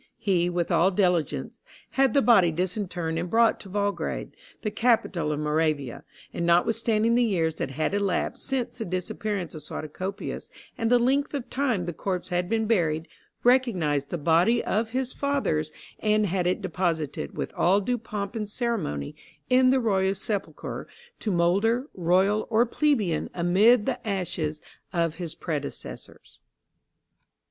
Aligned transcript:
He, 0.17 0.49
with 0.49 0.71
all 0.71 0.89
diligence, 0.89 1.53
had 1.91 2.15
the 2.15 2.23
body 2.23 2.51
disinterred 2.51 3.19
and 3.19 3.29
brought 3.29 3.59
to 3.59 3.69
Volgrade, 3.69 4.35
the 4.63 4.71
capital 4.71 5.31
of 5.31 5.39
Moravia, 5.39 6.03
and, 6.33 6.43
notwithstanding 6.43 7.13
the 7.13 7.23
years 7.23 7.53
that 7.61 7.69
had 7.69 7.93
elapsed 7.93 8.43
since 8.43 8.79
the 8.79 8.85
disappearance 8.85 9.53
of 9.53 9.61
Suatocopius, 9.61 10.49
and 10.75 10.89
the 10.89 10.97
length 10.97 11.35
of 11.35 11.51
time 11.51 11.85
the 11.85 11.93
corpse 11.93 12.29
had 12.29 12.49
been 12.49 12.65
buried, 12.65 13.07
recognized 13.43 14.09
the 14.09 14.17
body 14.17 14.63
as 14.63 14.89
his 14.89 15.13
father's, 15.13 15.71
and 15.99 16.25
had 16.25 16.47
it 16.47 16.63
deposited, 16.63 17.37
with 17.37 17.53
all 17.53 17.79
due 17.79 17.99
pomp 17.99 18.35
and 18.35 18.49
ceremony, 18.49 19.15
in 19.51 19.69
the 19.69 19.79
royal 19.79 20.15
sepulchre, 20.15 20.87
to 21.19 21.29
moulder, 21.29 21.85
royal 21.93 22.47
or 22.49 22.65
plebeian, 22.65 23.29
amid 23.35 23.85
the 23.85 23.99
ashes 24.07 24.63
of 24.91 25.17
his 25.17 25.35
predecessors. 25.35 26.39